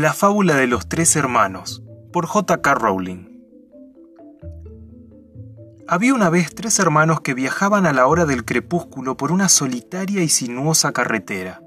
La 0.00 0.12
fábula 0.12 0.54
de 0.54 0.68
los 0.68 0.88
tres 0.88 1.16
hermanos, 1.16 1.82
por 2.12 2.26
J.K. 2.26 2.72
Rowling. 2.76 3.26
Había 5.88 6.14
una 6.14 6.30
vez 6.30 6.54
tres 6.54 6.78
hermanos 6.78 7.20
que 7.20 7.34
viajaban 7.34 7.84
a 7.84 7.92
la 7.92 8.06
hora 8.06 8.24
del 8.24 8.44
crepúsculo 8.44 9.16
por 9.16 9.32
una 9.32 9.48
solitaria 9.48 10.22
y 10.22 10.28
sinuosa 10.28 10.92
carretera. 10.92 11.62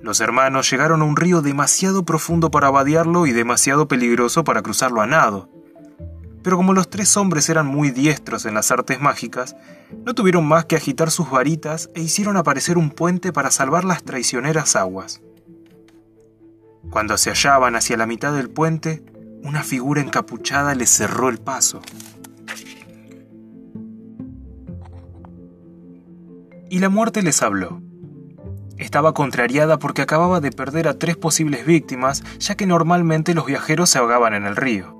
Los 0.00 0.20
hermanos 0.20 0.70
llegaron 0.70 1.02
a 1.02 1.04
un 1.04 1.16
río 1.16 1.42
demasiado 1.42 2.04
profundo 2.04 2.52
para 2.52 2.70
vadearlo 2.70 3.26
y 3.26 3.32
demasiado 3.32 3.88
peligroso 3.88 4.44
para 4.44 4.62
cruzarlo 4.62 5.00
a 5.00 5.06
nado. 5.08 5.50
Pero 6.44 6.56
como 6.56 6.74
los 6.74 6.88
tres 6.88 7.16
hombres 7.16 7.48
eran 7.48 7.66
muy 7.66 7.90
diestros 7.90 8.46
en 8.46 8.54
las 8.54 8.70
artes 8.70 9.00
mágicas, 9.00 9.56
no 10.06 10.14
tuvieron 10.14 10.46
más 10.46 10.66
que 10.66 10.76
agitar 10.76 11.10
sus 11.10 11.28
varitas 11.28 11.90
e 11.96 12.02
hicieron 12.02 12.36
aparecer 12.36 12.78
un 12.78 12.90
puente 12.90 13.32
para 13.32 13.50
salvar 13.50 13.82
las 13.82 14.04
traicioneras 14.04 14.76
aguas. 14.76 15.22
Cuando 16.90 17.18
se 17.18 17.30
hallaban 17.30 17.76
hacia 17.76 17.96
la 17.96 18.06
mitad 18.06 18.32
del 18.34 18.48
puente, 18.48 19.02
una 19.42 19.62
figura 19.62 20.00
encapuchada 20.00 20.74
les 20.74 20.88
cerró 20.88 21.28
el 21.28 21.38
paso. 21.38 21.80
Y 26.70 26.78
la 26.78 26.88
muerte 26.88 27.22
les 27.22 27.42
habló. 27.42 27.82
Estaba 28.78 29.12
contrariada 29.12 29.78
porque 29.78 30.02
acababa 30.02 30.40
de 30.40 30.50
perder 30.50 30.88
a 30.88 30.98
tres 30.98 31.16
posibles 31.16 31.66
víctimas, 31.66 32.22
ya 32.38 32.56
que 32.56 32.66
normalmente 32.66 33.34
los 33.34 33.46
viajeros 33.46 33.90
se 33.90 33.98
ahogaban 33.98 34.34
en 34.34 34.46
el 34.46 34.56
río. 34.56 34.96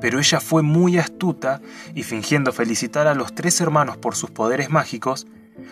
Pero 0.00 0.18
ella 0.18 0.40
fue 0.40 0.62
muy 0.62 0.98
astuta 0.98 1.60
y 1.94 2.04
fingiendo 2.04 2.52
felicitar 2.52 3.06
a 3.06 3.14
los 3.14 3.34
tres 3.34 3.60
hermanos 3.60 3.96
por 3.96 4.16
sus 4.16 4.30
poderes 4.30 4.70
mágicos, 4.70 5.26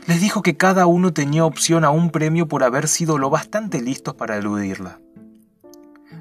les 0.07 0.21
dijo 0.21 0.43
que 0.43 0.57
cada 0.57 0.87
uno 0.87 1.13
tenía 1.13 1.45
opción 1.45 1.85
a 1.85 1.91
un 1.91 2.11
premio 2.11 2.47
por 2.47 2.63
haber 2.63 2.89
sido 2.89 3.19
lo 3.19 3.31
bastante 3.31 3.81
listos 3.81 4.15
para 4.15 4.37
eludirla. 4.37 5.01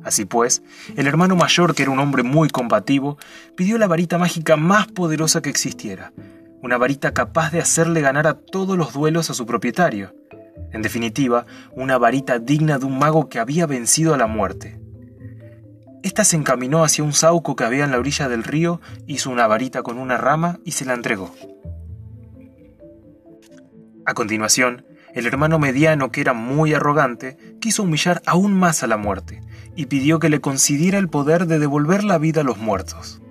Así 0.04 0.26
pues, 0.26 0.64
el 0.96 1.08
hermano 1.08 1.36
mayor, 1.36 1.76
que 1.76 1.84
era 1.84 1.92
un 1.92 2.00
hombre 2.00 2.24
muy 2.24 2.50
combativo, 2.50 3.18
pidió 3.56 3.78
la 3.78 3.88
varita 3.88 4.18
mágica 4.18 4.56
más 4.56 4.88
poderosa 4.88 5.42
que 5.42 5.50
existiera, 5.50 6.14
una 6.62 6.78
varita 6.78 7.14
capaz 7.14 7.52
de 7.52 7.60
hacerle 7.60 8.02
ganar 8.02 8.28
a 8.28 8.36
todos 8.36 8.78
los 8.78 8.94
duelos 8.94 9.30
a 9.30 9.34
su 9.34 9.46
propietario. 9.46 10.14
En 10.72 10.82
definitiva, 10.82 11.46
una 11.72 11.98
varita 11.98 12.40
digna 12.40 12.78
de 12.78 12.86
un 12.86 13.00
mago 13.00 13.30
que 13.30 13.40
había 13.40 13.66
vencido 13.66 14.14
a 14.14 14.18
la 14.18 14.28
muerte. 14.28 14.80
Esta 16.02 16.24
se 16.24 16.38
encaminó 16.38 16.84
hacia 16.84 17.04
un 17.04 17.14
sauco 17.14 17.56
que 17.56 17.66
había 17.66 17.84
en 17.84 17.92
la 17.92 18.00
orilla 18.00 18.30
del 18.30 18.44
río, 18.44 18.80
hizo 19.06 19.30
una 19.30 19.48
varita 19.48 19.84
con 19.84 19.98
una 19.98 20.18
rama 20.18 20.60
y 20.64 20.72
se 20.72 20.86
la 20.86 20.94
entregó. 20.94 21.34
A 24.06 24.14
continuación, 24.14 24.86
el 25.14 25.26
hermano 25.28 25.60
mediano, 25.60 26.12
que 26.12 26.22
era 26.22 26.34
muy 26.34 26.74
arrogante, 26.74 27.38
quiso 27.60 27.84
humillar 27.84 28.22
aún 28.26 28.54
más 28.54 28.84
a 28.84 28.88
la 28.88 28.98
muerte 28.98 29.42
y 29.76 29.86
pidió 29.86 30.20
que 30.20 30.30
le 30.30 30.42
concediera 30.42 30.98
el 30.98 31.10
poder 31.10 31.46
de 31.46 31.60
devolver 31.60 32.04
la 32.04 32.18
vida 32.18 32.42
a 32.42 32.44
los 32.44 32.58
muertos. 32.58 33.22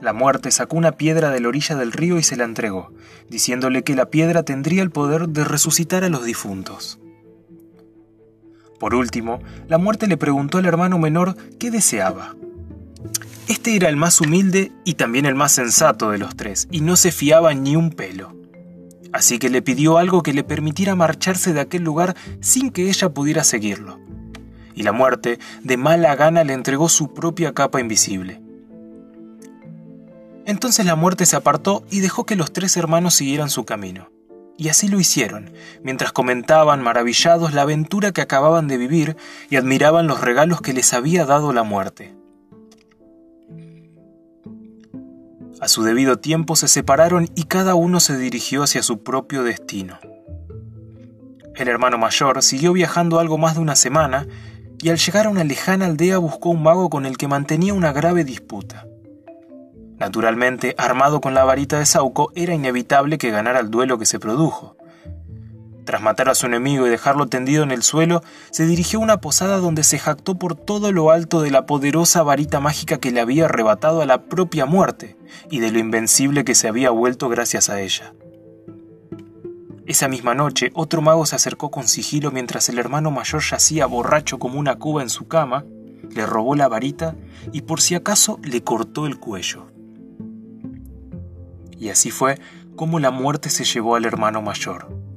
La 0.00 0.12
muerte 0.12 0.50
sacó 0.50 0.76
una 0.76 0.92
piedra 0.92 1.30
de 1.30 1.40
la 1.40 1.48
orilla 1.48 1.74
del 1.76 1.92
río 1.92 2.18
y 2.18 2.22
se 2.22 2.36
la 2.36 2.44
entregó, 2.44 2.92
diciéndole 3.28 3.82
que 3.82 3.96
la 3.96 4.10
piedra 4.10 4.44
tendría 4.44 4.82
el 4.82 4.90
poder 4.90 5.28
de 5.28 5.44
resucitar 5.44 6.04
a 6.04 6.08
los 6.08 6.24
difuntos. 6.24 7.00
Por 8.78 8.94
último, 8.94 9.40
la 9.66 9.78
muerte 9.78 10.06
le 10.06 10.16
preguntó 10.16 10.58
al 10.58 10.66
hermano 10.66 10.98
menor 10.98 11.36
qué 11.58 11.70
deseaba. 11.72 12.36
Este 13.48 13.74
era 13.74 13.88
el 13.88 13.96
más 13.96 14.20
humilde 14.20 14.72
y 14.84 14.94
también 14.94 15.26
el 15.26 15.34
más 15.34 15.52
sensato 15.52 16.10
de 16.10 16.18
los 16.18 16.36
tres, 16.36 16.68
y 16.70 16.80
no 16.80 16.96
se 16.96 17.10
fiaba 17.10 17.54
ni 17.54 17.74
un 17.74 17.90
pelo. 17.90 18.37
Así 19.12 19.38
que 19.38 19.48
le 19.48 19.62
pidió 19.62 19.98
algo 19.98 20.22
que 20.22 20.32
le 20.32 20.44
permitiera 20.44 20.94
marcharse 20.94 21.52
de 21.52 21.60
aquel 21.60 21.82
lugar 21.82 22.14
sin 22.40 22.70
que 22.70 22.88
ella 22.88 23.08
pudiera 23.10 23.44
seguirlo. 23.44 23.98
Y 24.74 24.82
la 24.82 24.92
muerte, 24.92 25.38
de 25.62 25.76
mala 25.76 26.14
gana, 26.14 26.44
le 26.44 26.52
entregó 26.52 26.88
su 26.88 27.14
propia 27.14 27.54
capa 27.54 27.80
invisible. 27.80 28.40
Entonces 30.44 30.86
la 30.86 30.96
muerte 30.96 31.26
se 31.26 31.36
apartó 31.36 31.84
y 31.90 32.00
dejó 32.00 32.24
que 32.24 32.36
los 32.36 32.52
tres 32.52 32.76
hermanos 32.76 33.14
siguieran 33.14 33.50
su 33.50 33.64
camino. 33.64 34.10
Y 34.56 34.70
así 34.70 34.88
lo 34.88 34.98
hicieron, 34.98 35.52
mientras 35.82 36.10
comentaban 36.10 36.82
maravillados 36.82 37.54
la 37.54 37.62
aventura 37.62 38.12
que 38.12 38.22
acababan 38.22 38.66
de 38.66 38.76
vivir 38.76 39.16
y 39.50 39.56
admiraban 39.56 40.06
los 40.06 40.20
regalos 40.20 40.60
que 40.60 40.72
les 40.72 40.92
había 40.94 41.24
dado 41.26 41.52
la 41.52 41.62
muerte. 41.62 42.17
A 45.60 45.66
su 45.66 45.82
debido 45.82 46.18
tiempo 46.18 46.54
se 46.54 46.68
separaron 46.68 47.28
y 47.34 47.44
cada 47.44 47.74
uno 47.74 47.98
se 47.98 48.16
dirigió 48.16 48.62
hacia 48.62 48.82
su 48.82 49.02
propio 49.02 49.42
destino. 49.42 49.98
El 51.56 51.66
hermano 51.66 51.98
mayor 51.98 52.42
siguió 52.44 52.72
viajando 52.72 53.18
algo 53.18 53.38
más 53.38 53.56
de 53.56 53.60
una 53.60 53.74
semana 53.74 54.28
y 54.80 54.90
al 54.90 54.98
llegar 54.98 55.26
a 55.26 55.30
una 55.30 55.42
lejana 55.42 55.86
aldea 55.86 56.18
buscó 56.18 56.50
un 56.50 56.62
mago 56.62 56.88
con 56.88 57.04
el 57.04 57.16
que 57.16 57.26
mantenía 57.26 57.74
una 57.74 57.92
grave 57.92 58.22
disputa. 58.22 58.86
Naturalmente, 59.98 60.76
armado 60.78 61.20
con 61.20 61.34
la 61.34 61.42
varita 61.42 61.80
de 61.80 61.86
Sauco, 61.86 62.30
era 62.36 62.54
inevitable 62.54 63.18
que 63.18 63.30
ganara 63.30 63.58
el 63.58 63.70
duelo 63.70 63.98
que 63.98 64.06
se 64.06 64.20
produjo. 64.20 64.77
Tras 65.88 66.02
matar 66.02 66.28
a 66.28 66.34
su 66.34 66.44
enemigo 66.44 66.86
y 66.86 66.90
dejarlo 66.90 67.28
tendido 67.28 67.62
en 67.62 67.70
el 67.70 67.82
suelo, 67.82 68.22
se 68.50 68.66
dirigió 68.66 68.98
a 68.98 69.02
una 69.02 69.20
posada 69.22 69.56
donde 69.56 69.84
se 69.84 69.98
jactó 69.98 70.34
por 70.34 70.54
todo 70.54 70.92
lo 70.92 71.10
alto 71.10 71.40
de 71.40 71.50
la 71.50 71.64
poderosa 71.64 72.22
varita 72.22 72.60
mágica 72.60 72.98
que 72.98 73.10
le 73.10 73.22
había 73.22 73.46
arrebatado 73.46 74.02
a 74.02 74.04
la 74.04 74.24
propia 74.24 74.66
muerte 74.66 75.16
y 75.50 75.60
de 75.60 75.70
lo 75.72 75.78
invencible 75.78 76.44
que 76.44 76.54
se 76.54 76.68
había 76.68 76.90
vuelto 76.90 77.30
gracias 77.30 77.70
a 77.70 77.80
ella. 77.80 78.12
Esa 79.86 80.08
misma 80.08 80.34
noche, 80.34 80.72
otro 80.74 81.00
mago 81.00 81.24
se 81.24 81.36
acercó 81.36 81.70
con 81.70 81.88
sigilo 81.88 82.32
mientras 82.32 82.68
el 82.68 82.78
hermano 82.78 83.10
mayor 83.10 83.40
yacía 83.40 83.86
borracho 83.86 84.38
como 84.38 84.58
una 84.58 84.74
cuba 84.74 85.00
en 85.00 85.08
su 85.08 85.26
cama, 85.26 85.64
le 86.10 86.26
robó 86.26 86.54
la 86.54 86.68
varita 86.68 87.16
y 87.50 87.62
por 87.62 87.80
si 87.80 87.94
acaso 87.94 88.38
le 88.42 88.62
cortó 88.62 89.06
el 89.06 89.18
cuello. 89.18 89.72
Y 91.78 91.88
así 91.88 92.10
fue 92.10 92.38
como 92.76 93.00
la 93.00 93.10
muerte 93.10 93.48
se 93.48 93.64
llevó 93.64 93.96
al 93.96 94.04
hermano 94.04 94.42
mayor. 94.42 95.07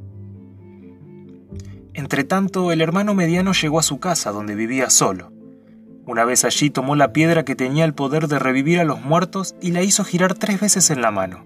Entretanto, 1.93 2.71
el 2.71 2.81
hermano 2.81 3.13
mediano 3.13 3.51
llegó 3.53 3.79
a 3.79 3.83
su 3.83 3.99
casa, 3.99 4.31
donde 4.31 4.55
vivía 4.55 4.89
solo. 4.89 5.31
Una 6.05 6.25
vez 6.25 6.45
allí 6.45 6.69
tomó 6.69 6.95
la 6.95 7.13
piedra 7.13 7.43
que 7.43 7.55
tenía 7.55 7.85
el 7.85 7.93
poder 7.93 8.27
de 8.27 8.39
revivir 8.39 8.79
a 8.79 8.85
los 8.85 9.01
muertos 9.01 9.55
y 9.61 9.71
la 9.71 9.83
hizo 9.83 10.03
girar 10.03 10.33
tres 10.33 10.59
veces 10.59 10.89
en 10.89 11.01
la 11.01 11.11
mano. 11.11 11.45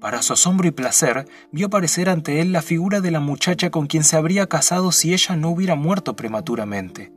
Para 0.00 0.22
su 0.22 0.32
asombro 0.32 0.66
y 0.66 0.70
placer, 0.70 1.26
vio 1.52 1.66
aparecer 1.66 2.08
ante 2.08 2.40
él 2.40 2.52
la 2.52 2.62
figura 2.62 3.00
de 3.00 3.10
la 3.10 3.20
muchacha 3.20 3.70
con 3.70 3.86
quien 3.86 4.02
se 4.02 4.16
habría 4.16 4.46
casado 4.46 4.92
si 4.92 5.12
ella 5.12 5.36
no 5.36 5.50
hubiera 5.50 5.76
muerto 5.76 6.16
prematuramente. 6.16 7.12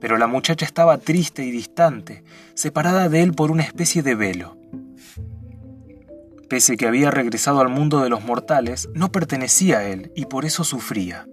Pero 0.00 0.16
la 0.16 0.26
muchacha 0.26 0.64
estaba 0.64 0.98
triste 0.98 1.44
y 1.44 1.50
distante, 1.50 2.24
separada 2.54 3.08
de 3.08 3.22
él 3.22 3.32
por 3.32 3.50
una 3.50 3.62
especie 3.62 4.02
de 4.02 4.14
velo 4.14 4.59
pese 6.50 6.76
que 6.76 6.88
había 6.88 7.12
regresado 7.12 7.60
al 7.60 7.68
mundo 7.68 8.00
de 8.00 8.10
los 8.10 8.24
mortales, 8.24 8.90
no 8.92 9.12
pertenecía 9.12 9.78
a 9.78 9.84
él 9.84 10.12
y 10.16 10.26
por 10.26 10.44
eso 10.44 10.64
sufría. 10.64 11.26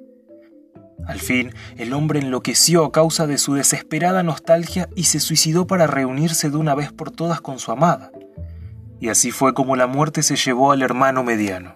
Al 1.08 1.20
fin, 1.20 1.54
el 1.76 1.94
hombre 1.94 2.20
enloqueció 2.20 2.86
a 2.86 2.92
causa 2.92 3.26
de 3.26 3.40
su 3.40 3.56
desesperada 3.56 4.22
nostalgia 4.24 4.90
y 4.96 5.06
se 5.06 5.20
suicidó 5.20 5.66
para 5.66 5.88
reunirse 5.88 6.50
de 6.52 6.58
una 6.58 6.76
vez 6.76 6.92
por 6.92 7.12
todas 7.12 7.42
con 7.42 7.58
su 7.60 7.72
amada. 7.72 8.12
Y 9.00 9.10
así 9.10 9.32
fue 9.32 9.54
como 9.54 9.76
la 9.76 9.88
muerte 9.88 10.22
se 10.22 10.36
llevó 10.36 10.72
al 10.72 10.84
hermano 10.84 11.24
mediano. 11.24 11.74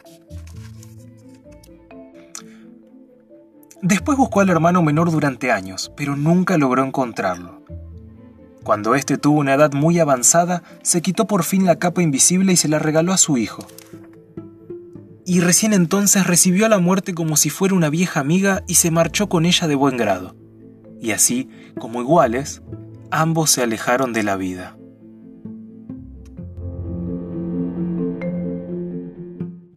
Después 3.81 4.17
buscó 4.17 4.41
al 4.41 4.49
hermano 4.49 4.83
menor 4.83 5.09
durante 5.09 5.51
años, 5.51 5.91
pero 5.97 6.15
nunca 6.15 6.57
logró 6.59 6.83
encontrarlo. 6.83 7.65
Cuando 8.63 8.93
éste 8.93 9.17
tuvo 9.17 9.39
una 9.39 9.55
edad 9.55 9.73
muy 9.73 9.99
avanzada, 9.99 10.61
se 10.83 11.01
quitó 11.01 11.25
por 11.25 11.43
fin 11.43 11.65
la 11.65 11.77
capa 11.77 12.01
invisible 12.03 12.53
y 12.53 12.57
se 12.57 12.67
la 12.67 12.77
regaló 12.77 13.11
a 13.11 13.17
su 13.17 13.37
hijo. 13.37 13.65
Y 15.25 15.39
recién 15.39 15.73
entonces 15.73 16.27
recibió 16.27 16.65
a 16.65 16.69
la 16.69 16.79
muerte 16.79 17.13
como 17.13 17.37
si 17.37 17.49
fuera 17.49 17.73
una 17.73 17.89
vieja 17.89 18.19
amiga 18.19 18.63
y 18.67 18.75
se 18.75 18.91
marchó 18.91 19.29
con 19.29 19.45
ella 19.45 19.67
de 19.67 19.75
buen 19.75 19.97
grado. 19.97 20.35
Y 20.99 21.11
así, 21.11 21.49
como 21.79 22.01
iguales, 22.01 22.61
ambos 23.09 23.49
se 23.49 23.63
alejaron 23.63 24.13
de 24.13 24.23
la 24.23 24.35
vida. 24.35 24.77